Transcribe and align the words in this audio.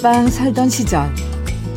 단칸방 0.00 0.30
살던 0.30 0.70
시절 0.70 1.14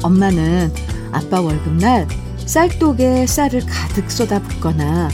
엄마는 0.01 0.73
아빠 1.11 1.41
월급날 1.41 2.07
쌀독에 2.45 3.27
쌀을 3.27 3.65
가득 3.65 4.09
쏟아 4.09 4.39
붓거나 4.39 5.09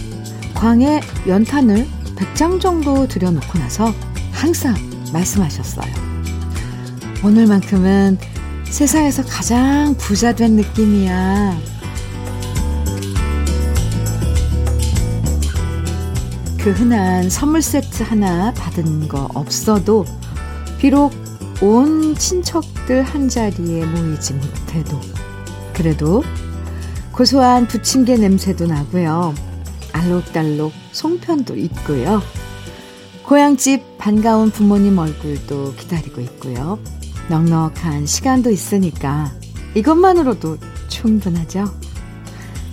광에 0.53 1.01
연탄을 1.27 1.87
100장 2.15 2.61
정도 2.61 3.07
들여놓고 3.07 3.59
나서 3.59 3.93
항상 4.31 4.75
말씀하셨어요. 5.11 5.91
오늘만큼은 7.23 8.17
세상에서 8.65 9.23
가장 9.25 9.95
부자 9.97 10.33
된 10.33 10.55
느낌이야. 10.55 11.57
그 16.59 16.71
흔한 16.71 17.29
선물 17.29 17.61
세트 17.61 18.03
하나 18.03 18.53
받은 18.53 19.07
거 19.07 19.29
없어도 19.33 20.05
비록 20.77 21.28
온 21.61 22.15
친척들 22.15 23.03
한 23.03 23.27
자리에 23.27 23.85
모이지 23.85 24.33
못해도 24.33 25.01
그래도 25.73 26.23
고소한 27.11 27.67
부침개 27.67 28.15
냄새도 28.15 28.65
나고요. 28.65 29.35
알록달록 29.91 30.71
송편도 30.93 31.57
있고요. 31.57 32.21
고향집 33.25 33.97
반가운 33.97 34.51
부모님 34.51 34.97
얼굴도 34.97 35.75
기다리고 35.75 36.21
있고요. 36.21 36.79
넉넉한 37.29 38.05
시간도 38.05 38.49
있으니까 38.51 39.31
이것만으로도 39.75 40.57
충분하죠. 40.87 41.65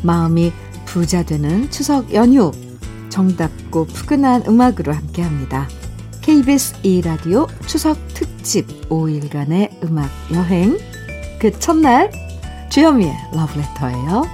마음이 0.02 0.52
부자 0.84 1.24
되는 1.24 1.68
추석 1.70 2.14
연휴 2.14 2.52
정답고 3.08 3.86
푸근한 3.86 4.44
음악으로 4.46 4.92
함께합니다. 4.92 5.68
KBS 6.27 6.82
2라디오 6.82 7.46
추석 7.69 7.96
특집 8.08 8.66
5일간의 8.88 9.84
음악 9.84 10.10
여행 10.34 10.77
그 11.41 11.56
첫날 11.60 12.10
주현미의 12.68 13.14
러브레터예요. 13.33 14.24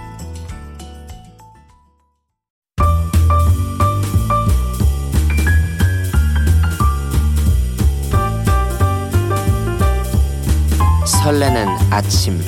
설레는 11.22 11.66
아침 11.90 12.40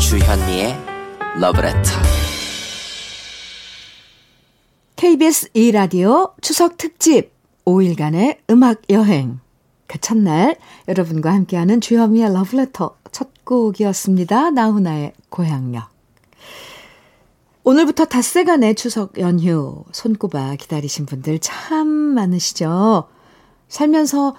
주현미의 0.00 0.76
러브레터 1.38 1.90
KBS 4.96 5.52
2라디오 5.52 6.32
추석 6.42 6.76
특집 6.76 7.35
5일간의 7.66 8.38
음악 8.50 8.82
여행 8.90 9.40
그 9.86 10.00
첫날 10.00 10.56
여러분과 10.88 11.32
함께하는 11.32 11.80
주현미의 11.80 12.32
러브레터 12.32 12.96
첫 13.12 13.44
곡이었습니다. 13.44 14.50
나훈아의 14.50 15.12
고향역 15.28 15.88
오늘부터 17.64 18.04
닷새간의 18.04 18.76
추석 18.76 19.18
연휴 19.18 19.84
손꼽아 19.90 20.54
기다리신 20.54 21.06
분들 21.06 21.40
참 21.40 21.88
많으시죠. 21.88 23.08
살면서 23.68 24.36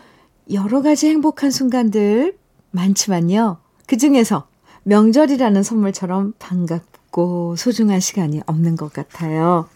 여러 0.54 0.82
가지 0.82 1.08
행복한 1.08 1.52
순간들 1.52 2.38
많지만요. 2.72 3.58
그 3.86 3.98
중에서 3.98 4.48
명절이라는 4.84 5.62
선물처럼 5.62 6.34
반갑고 6.40 7.58
소중한 7.58 8.00
시간이 8.00 8.42
없는 8.46 8.78
것 8.78 8.94
같아요. 8.94 9.68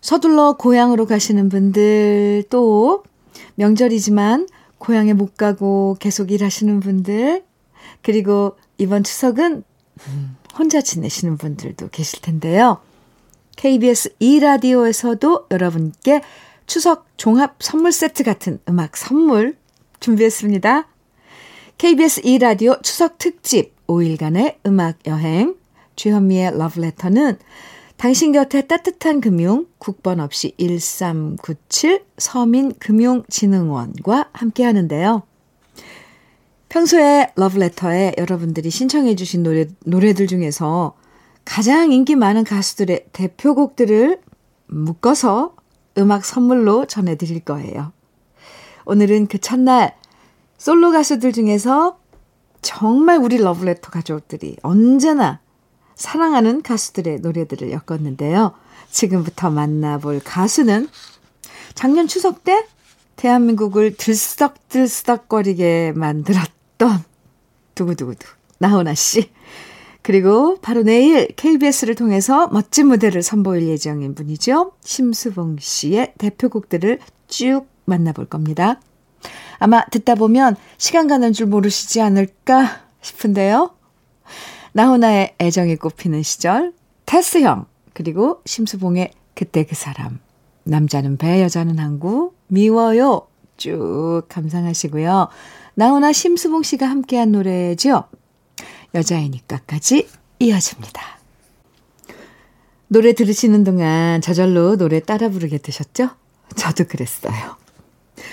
서둘러 0.00 0.54
고향으로 0.54 1.06
가시는 1.06 1.48
분들, 1.48 2.44
또 2.50 3.02
명절이지만 3.56 4.48
고향에 4.78 5.12
못 5.12 5.36
가고 5.36 5.96
계속 6.00 6.30
일하시는 6.30 6.80
분들, 6.80 7.44
그리고 8.02 8.56
이번 8.78 9.04
추석은 9.04 9.64
혼자 10.58 10.80
지내시는 10.80 11.36
분들도 11.36 11.88
계실 11.90 12.20
텐데요. 12.22 12.78
KBS 13.56 14.14
2라디오에서도 14.20 15.50
여러분께 15.50 16.22
추석 16.66 17.06
종합 17.16 17.56
선물 17.60 17.92
세트 17.92 18.24
같은 18.24 18.58
음악 18.68 18.96
선물 18.96 19.56
준비했습니다. 20.00 20.88
KBS 21.76 22.22
2라디오 22.22 22.82
추석 22.82 23.18
특집 23.18 23.74
5일간의 23.86 24.56
음악 24.66 24.98
여행 25.06 25.56
주현미의 25.96 26.56
러브레터는 26.56 27.38
당신 28.00 28.32
곁에 28.32 28.62
따뜻한 28.62 29.20
금융 29.20 29.66
국번 29.76 30.20
없이 30.20 30.54
1397 30.56 32.02
서민금융진흥원과 32.16 34.30
함께 34.32 34.64
하는데요. 34.64 35.22
평소에 36.70 37.30
러브레터에 37.36 38.14
여러분들이 38.16 38.70
신청해 38.70 39.16
주신 39.16 39.42
노래, 39.42 39.66
노래들 39.84 40.28
중에서 40.28 40.96
가장 41.44 41.92
인기 41.92 42.16
많은 42.16 42.44
가수들의 42.44 43.08
대표곡들을 43.12 44.18
묶어서 44.68 45.54
음악 45.98 46.24
선물로 46.24 46.86
전해드릴 46.86 47.40
거예요. 47.40 47.92
오늘은 48.86 49.26
그 49.26 49.36
첫날 49.36 49.94
솔로 50.56 50.90
가수들 50.90 51.34
중에서 51.34 51.98
정말 52.62 53.18
우리 53.18 53.36
러브레터 53.36 53.90
가족들이 53.90 54.56
언제나 54.62 55.40
사랑하는 56.00 56.62
가수들의 56.62 57.20
노래들을 57.20 57.70
엮었는데요. 57.72 58.54
지금부터 58.90 59.50
만나볼 59.50 60.22
가수는 60.24 60.88
작년 61.74 62.08
추석 62.08 62.42
때 62.42 62.66
대한민국을 63.16 63.96
들썩들썩거리게 63.98 65.92
만들었던 65.94 67.04
두구두구두 67.74 68.26
나훈아 68.58 68.94
씨. 68.94 69.30
그리고 70.00 70.56
바로 70.62 70.82
내일 70.82 71.28
KBS를 71.36 71.96
통해서 71.96 72.48
멋진 72.48 72.86
무대를 72.86 73.20
선보일 73.22 73.68
예정인 73.68 74.14
분이죠. 74.14 74.72
심수봉 74.82 75.58
씨의 75.60 76.14
대표곡들을 76.16 76.98
쭉 77.28 77.66
만나볼 77.84 78.24
겁니다. 78.24 78.80
아마 79.58 79.84
듣다 79.84 80.14
보면 80.14 80.56
시간 80.78 81.08
가는 81.08 81.34
줄 81.34 81.44
모르시지 81.44 82.00
않을까 82.00 82.80
싶은데요. 83.02 83.74
나훈아의 84.72 85.34
애정이 85.40 85.76
꽃피는 85.76 86.22
시절, 86.22 86.72
테스 87.06 87.42
형, 87.42 87.66
그리고 87.92 88.40
심수봉의 88.46 89.10
그때 89.34 89.64
그 89.64 89.74
사람, 89.74 90.20
남자는 90.64 91.16
배, 91.16 91.42
여자는 91.42 91.78
항구, 91.78 92.32
미워요, 92.48 93.26
쭉 93.56 94.22
감상하시고요. 94.28 95.28
나훈아 95.74 96.12
심수봉 96.12 96.62
씨가 96.62 96.86
함께한 96.88 97.32
노래죠. 97.32 98.04
여자이니까까지 98.94 100.08
이어집니다. 100.38 101.02
노래 102.88 103.12
들으시는 103.12 103.62
동안 103.64 104.20
저절로 104.20 104.76
노래 104.76 105.00
따라 105.00 105.28
부르게 105.28 105.58
되셨죠? 105.58 106.10
저도 106.56 106.84
그랬어요. 106.84 107.56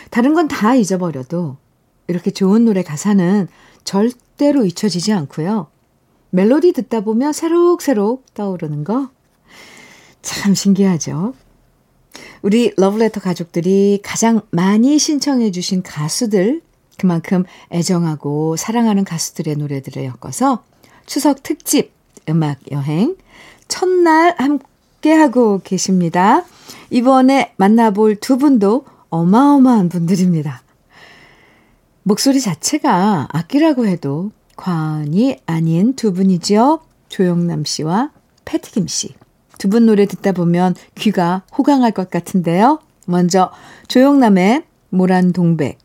다른 0.09 0.33
건 0.33 0.47
다 0.47 0.73
잊어버려도 0.75 1.57
이렇게 2.07 2.31
좋은 2.31 2.65
노래 2.65 2.81
가사는 2.83 3.47
절대로 3.83 4.65
잊혀지지 4.65 5.13
않고요. 5.13 5.67
멜로디 6.31 6.73
듣다 6.73 7.01
보면 7.01 7.33
새록새록 7.33 8.33
떠오르는 8.33 8.83
거 8.83 9.09
참 10.27 10.53
신기하죠. 10.53 11.33
우리 12.41 12.73
러브레터 12.75 13.21
가족들이 13.21 14.01
가장 14.03 14.41
많이 14.51 14.99
신청해 14.99 15.51
주신 15.51 15.81
가수들 15.81 16.61
그만큼 16.97 17.45
애정하고 17.71 18.57
사랑하는 18.57 19.05
가수들의 19.05 19.55
노래들을 19.55 20.03
엮어서 20.03 20.63
추석 21.05 21.43
특집 21.43 21.93
음악 22.27 22.59
여행 22.71 23.15
첫날 23.69 24.35
함께 24.37 25.13
하고 25.13 25.61
계십니다. 25.63 26.43
이번에 26.89 27.53
만나볼 27.55 28.17
두 28.17 28.37
분도 28.37 28.83
어마어마한 29.09 29.87
분들입니다. 29.87 30.61
목소리 32.03 32.41
자체가 32.41 33.29
악기라고 33.31 33.85
해도 33.85 34.31
과언이 34.57 35.37
아닌 35.45 35.95
두 35.95 36.11
분이죠. 36.13 36.81
조영남 37.07 37.63
씨와 37.63 38.11
패티김 38.43 38.87
씨. 38.87 39.15
두 39.57 39.69
분 39.69 39.85
노래 39.85 40.05
듣다 40.05 40.33
보면 40.33 40.75
귀가 40.95 41.43
호강할 41.57 41.91
것 41.91 42.09
같은데요. 42.11 42.79
먼저 43.05 43.51
조영남의 43.87 44.63
모란 44.89 45.31
동백, 45.31 45.79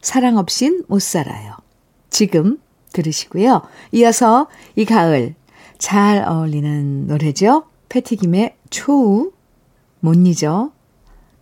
사랑 0.00 0.36
없인 0.36 0.84
못 0.88 1.00
살아요. 1.00 1.56
지금 2.10 2.58
들으시고요. 2.92 3.62
이어서 3.92 4.48
이 4.74 4.84
가을 4.84 5.34
잘 5.78 6.24
어울리는 6.26 7.06
노래죠. 7.06 7.64
패티김의 7.88 8.56
초우, 8.70 9.32
못 10.00 10.14
잊어, 10.26 10.72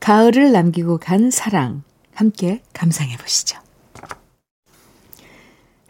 가을을 0.00 0.52
남기고 0.52 0.98
간 0.98 1.30
사랑 1.30 1.82
함께 2.14 2.62
감상해 2.74 3.16
보시죠. 3.16 3.61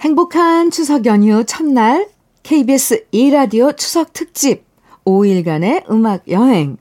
행복한 0.02 0.72
추석 0.72 1.06
연휴 1.06 1.44
첫날 1.44 2.08
KBS 2.42 3.06
2라디오 3.14 3.76
추석 3.76 4.12
특집 4.12 4.64
5일간의 5.04 5.88
음악 5.92 6.28
여행 6.28 6.76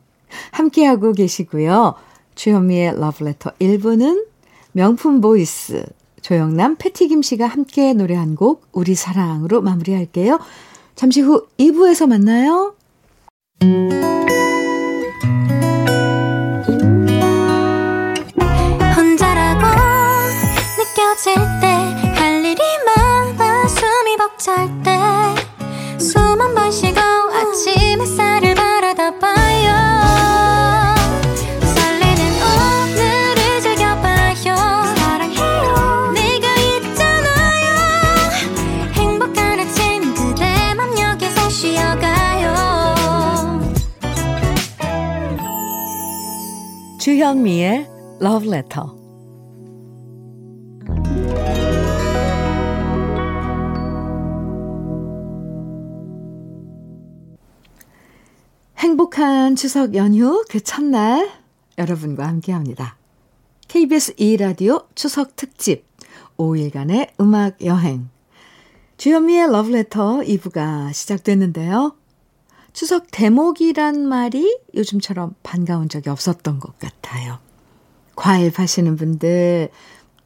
함께하고 0.49 1.13
계시고요. 1.13 1.93
주현미의 2.33 2.99
러브레터 2.99 3.51
1부는 3.59 4.25
명품 4.71 5.21
보이스, 5.21 5.85
조영남, 6.23 6.77
패티김 6.77 7.21
씨가 7.21 7.45
함께 7.45 7.93
노래한 7.93 8.35
곡 8.35 8.65
우리 8.71 8.95
사랑으로 8.95 9.61
마무리할게요. 9.61 10.39
잠시 10.95 11.21
후 11.21 11.45
2부에서 11.59 12.07
만나요. 12.07 12.73
주현미의 47.01 47.87
Love 48.21 48.47
Letter. 48.47 48.85
행복한 58.77 59.55
추석 59.55 59.95
연휴 59.95 60.45
그 60.47 60.61
첫날 60.61 61.31
여러분과 61.79 62.27
함께합니다. 62.27 62.97
KBS 63.67 64.13
2라디오 64.17 64.85
추석 64.93 65.35
특집 65.35 65.83
5일간의 66.37 67.19
음악 67.19 67.65
여행 67.65 68.09
주현미의 68.97 69.51
러브레터 69.51 70.19
2부가 70.19 70.93
시작됐는데요. 70.93 71.95
추석 72.73 73.07
대목이란 73.11 74.07
말이 74.07 74.59
요즘처럼 74.75 75.35
반가운 75.43 75.89
적이 75.89 76.09
없었던 76.09 76.59
것 76.59 76.77
같아요. 76.79 77.39
과일 78.15 78.51
파시는 78.51 78.95
분들, 78.95 79.69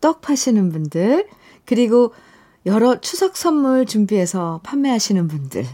떡 0.02 0.22
파시는 0.22 0.72
분들, 0.72 1.28
그리고 1.66 2.14
여러 2.66 3.00
추석 3.00 3.38
선물 3.38 3.86
준비해서 3.86 4.60
판매하시는 4.64 5.28
분들. 5.28 5.66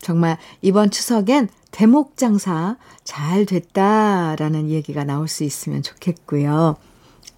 정말 0.00 0.38
이번 0.60 0.90
추석엔 0.90 1.48
대목 1.70 2.16
장사 2.16 2.76
잘 3.04 3.46
됐다라는 3.46 4.68
얘기가 4.68 5.04
나올 5.04 5.28
수 5.28 5.44
있으면 5.44 5.82
좋겠고요. 5.82 6.76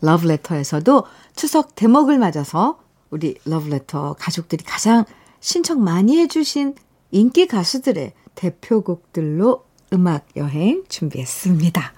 러브레터에서도 0.01 1.05
추석 1.37 1.75
대목을 1.75 2.19
맞아서 2.19 2.79
우리 3.11 3.37
러브레터 3.45 4.17
가족들이 4.19 4.65
가장 4.65 5.05
신청 5.41 5.85
많이 5.85 6.19
해주신 6.19 6.75
인기 7.13 7.47
가수들의 7.47 8.13
대표곡들로 8.37 9.65
음악 9.93 10.27
여행 10.37 10.85
준비했습니다. 10.89 11.93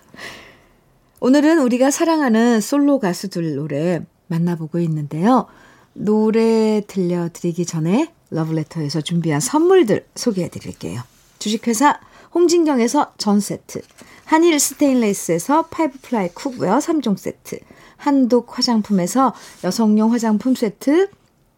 오늘은 1.20 1.58
우리가 1.60 1.90
사랑하는 1.90 2.60
솔로 2.60 2.98
가수들 2.98 3.56
노래 3.56 4.00
만나보고 4.28 4.78
있는데요. 4.80 5.46
노래 5.92 6.80
들려드리기 6.86 7.66
전에 7.66 8.12
러브레터에서 8.30 9.00
준비한 9.00 9.40
선물들 9.40 10.06
소개해 10.14 10.48
드릴게요. 10.48 11.02
주식회사 11.38 11.98
홍진경에서 12.34 13.14
전 13.18 13.40
세트, 13.40 13.80
한일 14.24 14.60
스테인레스에서 14.60 15.62
five 15.68 15.98
ply 16.02 16.28
cookware 16.28 16.78
3종 16.78 17.16
세트, 17.16 17.58
한독 17.96 18.56
화장품에서 18.56 19.34
여성용 19.64 20.12
화장품 20.12 20.54
세트, 20.54 21.08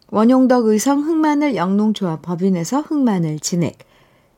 원용덕 0.09 0.65
의성 0.65 1.03
흑마늘 1.03 1.55
영농조합 1.55 2.21
법인에서 2.21 2.81
흑마늘 2.81 3.39
진액, 3.39 3.77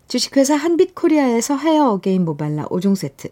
주식회사 0.08 0.56
한빛코리아에서 0.56 1.58
헤어 1.58 1.90
어게인 1.92 2.26
모발라 2.26 2.66
5종 2.66 2.96
세트, 2.96 3.30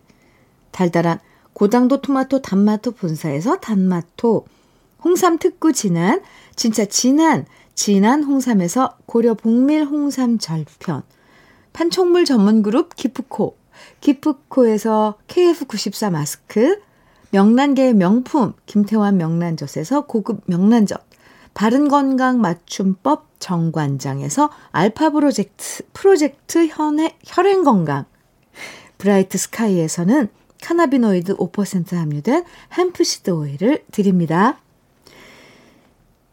달달한 0.71 1.19
고당도 1.53 2.01
토마토 2.01 2.41
단마토 2.41 2.91
본사에서 2.91 3.59
단마토, 3.59 4.45
홍삼 5.03 5.38
특구 5.38 5.73
진한, 5.73 6.21
진짜 6.56 6.85
진한, 6.85 7.45
진한 7.75 8.23
홍삼에서 8.23 8.97
고려 9.06 9.33
복밀 9.33 9.83
홍삼 9.83 10.38
절편, 10.38 11.03
판촉물 11.73 12.25
전문 12.25 12.63
그룹 12.63 12.95
기프코, 12.95 13.57
기프코에서 14.00 15.15
KF94 15.27 16.12
마스크, 16.12 16.79
명란계의 17.31 17.94
명품 17.94 18.53
김태환 18.65 19.17
명란젓에서 19.17 20.06
고급 20.06 20.41
명란젓, 20.47 21.01
바른건강 21.53 22.39
맞춤법 22.42 23.27
정관장에서 23.39 24.50
알파 24.71 25.09
프로젝트, 25.09 25.83
프로젝트 25.94 26.68
혈행, 26.68 27.09
혈행건강, 27.25 28.06
브라이트 28.98 29.38
스카이에서는 29.38 30.30
cannabinoid 30.61 31.35
5% 31.38 31.95
함유된 31.95 32.44
hemp 32.77 33.04
seed 33.04 33.31
오일을 33.31 33.83
드립니다. 33.92 34.59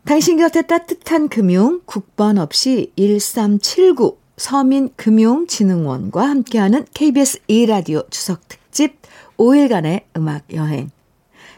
당신 0.04 0.38
곁에 0.38 0.62
따뜻한 0.62 1.28
금융 1.28 1.80
국번 1.84 2.38
없이 2.38 2.92
1379 2.96 4.16
서민금융진흥원과 4.36 6.28
함께하는 6.28 6.86
KBS 6.94 7.40
2라디오 7.48 8.10
추석특집 8.10 8.98
5일간의 9.36 10.04
음악 10.16 10.44
여행. 10.54 10.90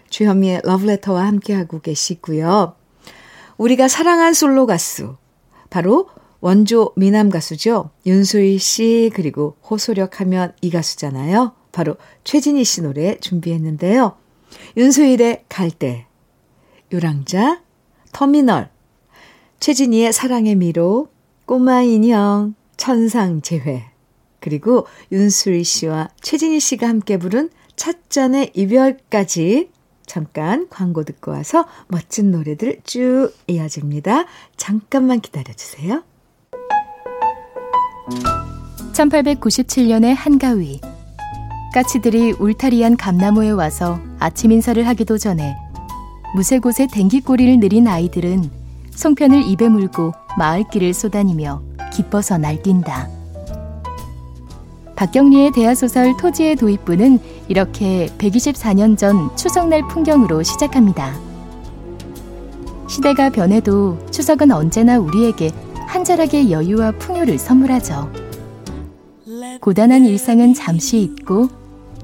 주현미의 0.09 0.63
러브레터와 0.65 1.27
함께하고 1.27 1.81
계시고요. 1.81 2.75
우리가 3.61 3.89
사랑한 3.89 4.33
솔로 4.33 4.65
가수 4.65 5.17
바로 5.69 6.09
원조 6.41 6.95
미남 6.97 7.29
가수죠. 7.29 7.91
윤수일 8.07 8.59
씨 8.59 9.11
그리고 9.13 9.59
호소력 9.69 10.21
하면 10.21 10.55
이 10.63 10.71
가수잖아요. 10.71 11.53
바로 11.71 11.97
최진희 12.25 12.65
씨 12.65 12.81
노래 12.81 13.19
준비했는데요. 13.19 14.17
윤수일의 14.79 15.45
갈대, 15.51 16.07
유랑자, 16.91 17.61
터미널, 18.13 18.71
최진희의 19.61 20.15
사랑의 20.15 20.55
미로, 20.55 21.09
꼬마 21.45 21.83
인형, 21.83 22.55
천상 22.79 23.43
재회, 23.43 23.91
그리고 24.41 24.87
윤수일 25.13 25.67
씨와 25.67 26.09
최진희 26.23 26.61
씨가 26.61 26.89
함께 26.89 27.19
부른 27.19 27.51
찻잔의 27.77 28.53
이별까지 28.55 29.71
잠깐 30.07 30.67
광고 30.71 31.05
듣고 31.05 31.31
와서 31.31 31.67
멋진 31.89 32.31
노래들 32.31 32.81
쭉 32.85 33.33
이어집니다. 33.47 34.25
잠깐만 34.57 35.21
기다려주세요. 35.21 36.03
1897년의 38.93 40.15
한가위. 40.17 40.81
까치들이 41.73 42.33
울타리한 42.33 42.97
감나무에 42.97 43.51
와서 43.51 44.01
아침 44.19 44.51
인사를 44.51 44.85
하기도 44.87 45.19
전에 45.19 45.55
무쇠곳에 46.35 46.89
댕기꼬리를 46.93 47.61
느린 47.61 47.87
아이들은 47.87 48.51
송편을 48.91 49.45
입에 49.45 49.69
물고 49.69 50.13
마을길을 50.37 50.93
쏘다니며 50.93 51.63
기뻐서 51.93 52.39
날뛴다. 52.39 53.20
박경리의 55.01 55.53
대하소설 55.53 56.19
토지의 56.19 56.57
도입부는 56.57 57.21
이렇게 57.49 58.11
124년 58.19 58.99
전 58.99 59.35
추석날 59.35 59.89
풍경으로 59.89 60.43
시작합니다. 60.43 61.19
시대가 62.87 63.31
변해도 63.31 63.97
추석은 64.11 64.51
언제나 64.51 64.99
우리에게 64.99 65.53
한 65.87 66.05
자락의 66.05 66.53
여유와 66.53 66.91
풍요를 66.99 67.39
선물하죠. 67.39 68.13
고단한 69.63 70.05
일상은 70.05 70.53
잠시 70.53 70.99
잊고 70.99 71.49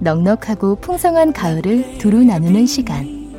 넉넉하고 0.01 0.77
풍성한 0.77 1.35
가을을 1.35 1.99
두루 1.99 2.25
나누는 2.25 2.65
시간. 2.65 3.35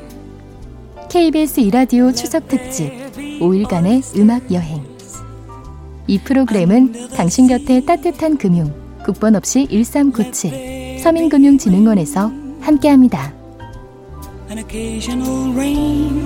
KBS 1.10 1.62
이라디오 1.62 2.12
추석 2.12 2.48
특집 2.48 2.92
5일간의 3.40 4.20
음악 4.20 4.54
여행. 4.54 4.84
이 6.06 6.20
프로그램은 6.20 7.10
당신 7.16 7.48
곁에 7.48 7.84
따뜻한 7.84 8.38
금융, 8.38 8.72
국번 9.08 9.38
없이 9.38 9.66
1397 9.70 11.00
서민금융진흥원에서 11.00 12.30
함께합니다. 12.60 13.34
an 14.50 14.58
occasional 14.60 15.54
rain. 15.54 16.26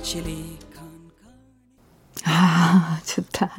Chili 0.00 0.56
con 0.72 1.10
carne. 1.18 1.40
아, 2.24 3.00
좋다. 3.04 3.50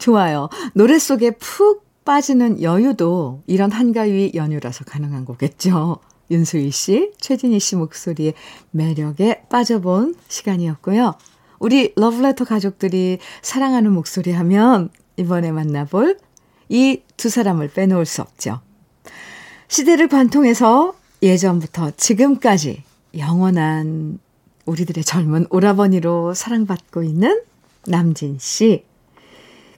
좋아요. 0.00 0.48
노래 0.74 0.98
속에 0.98 1.36
푹 1.36 1.84
빠지는 2.04 2.60
여유도 2.60 3.44
이런 3.46 3.70
한가위 3.70 4.32
연휴라서 4.34 4.84
가능한 4.84 5.24
거겠죠. 5.26 5.98
윤수희 6.32 6.72
씨, 6.72 7.12
최진희 7.20 7.60
씨 7.60 7.76
목소리의 7.76 8.34
매력에 8.72 9.44
빠져본 9.48 10.16
시간이었고요. 10.26 11.14
우리 11.60 11.92
러브레터 11.94 12.44
가족들이 12.44 13.18
사랑하는 13.40 13.92
목소리 13.92 14.32
하면 14.32 14.88
이번에 15.16 15.52
만나볼 15.52 16.18
이 16.70 17.02
두 17.20 17.28
사람을 17.28 17.68
빼놓을 17.68 18.06
수 18.06 18.22
없죠. 18.22 18.60
시대를 19.68 20.08
관통해서 20.08 20.94
예전부터 21.22 21.90
지금까지 21.98 22.82
영원한 23.18 24.18
우리들의 24.64 25.04
젊은 25.04 25.46
오라버니로 25.50 26.32
사랑받고 26.32 27.02
있는 27.02 27.42
남진 27.86 28.38
씨. 28.40 28.84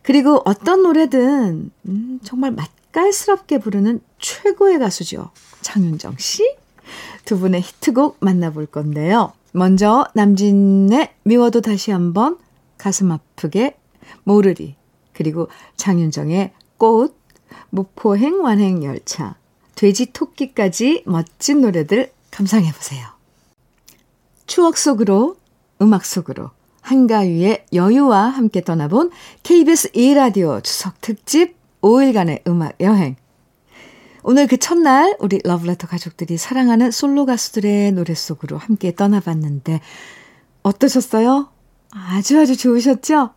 그리고 0.02 0.40
어떤 0.44 0.84
노래든 0.84 1.72
음, 1.86 2.20
정말 2.22 2.52
맛깔스럽게 2.52 3.58
부르는 3.58 4.00
최고의 4.20 4.78
가수죠. 4.78 5.32
장윤정 5.62 6.18
씨. 6.18 6.56
두 7.24 7.40
분의 7.40 7.60
히트곡 7.60 8.18
만나볼 8.20 8.66
건데요. 8.66 9.32
먼저 9.50 10.06
남진의 10.14 11.12
미워도 11.24 11.60
다시 11.60 11.90
한번 11.90 12.38
가슴 12.78 13.10
아프게 13.10 13.76
모르리 14.22 14.76
그리고 15.12 15.48
장윤정의 15.76 16.52
꽃 16.82 17.16
목포행 17.70 18.42
완행 18.42 18.82
열차 18.82 19.36
돼지 19.76 20.06
토끼까지 20.06 21.04
멋진 21.06 21.60
노래들 21.60 22.10
감상해 22.32 22.72
보세요. 22.72 23.06
추억 24.48 24.76
속으로 24.76 25.36
음악 25.80 26.04
속으로 26.04 26.50
한가위의 26.80 27.66
여유와 27.72 28.24
함께 28.24 28.62
떠나본 28.62 29.12
KBS 29.44 29.92
2라디오 29.92 30.64
추석 30.64 31.00
특집 31.00 31.54
5일간의 31.82 32.48
음악 32.48 32.74
여행. 32.80 33.14
오늘 34.24 34.48
그 34.48 34.56
첫날 34.56 35.16
우리 35.20 35.38
러브레터 35.44 35.86
가족들이 35.86 36.36
사랑하는 36.36 36.90
솔로 36.90 37.26
가수들의 37.26 37.92
노래 37.92 38.12
속으로 38.12 38.58
함께 38.58 38.92
떠나봤는데 38.92 39.80
어떠셨어요? 40.64 41.48
아주 41.92 42.40
아주 42.40 42.56
좋으셨죠? 42.56 43.30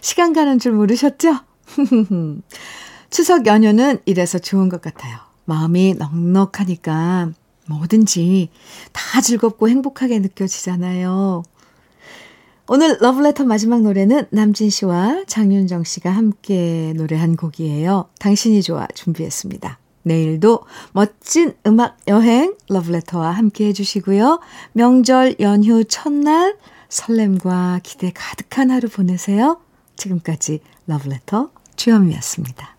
시간 0.00 0.32
가는 0.32 0.58
줄 0.58 0.72
모르셨죠? 0.72 1.51
추석 3.10 3.46
연휴는 3.46 4.00
이래서 4.04 4.38
좋은 4.38 4.68
것 4.68 4.80
같아요. 4.80 5.18
마음이 5.44 5.94
넉넉하니까 5.94 7.32
뭐든지 7.68 8.50
다 8.92 9.20
즐겁고 9.20 9.68
행복하게 9.68 10.18
느껴지잖아요. 10.20 11.42
오늘 12.68 12.96
러브레터 13.00 13.44
마지막 13.44 13.82
노래는 13.82 14.26
남진 14.30 14.70
씨와 14.70 15.24
장윤정 15.26 15.84
씨가 15.84 16.10
함께 16.10 16.92
노래한 16.96 17.36
곡이에요. 17.36 18.08
당신이 18.18 18.62
좋아 18.62 18.86
준비했습니다. 18.94 19.78
내일도 20.04 20.60
멋진 20.92 21.54
음악 21.66 21.98
여행 22.08 22.54
러브레터와 22.68 23.30
함께 23.30 23.66
해주시고요. 23.66 24.40
명절 24.72 25.36
연휴 25.40 25.84
첫날 25.84 26.56
설렘과 26.88 27.80
기대 27.82 28.12
가득한 28.14 28.70
하루 28.70 28.88
보내세요. 28.88 29.60
지금까지 30.02 30.60
러브레터 30.86 31.50
주현미였습니다. 31.76 32.71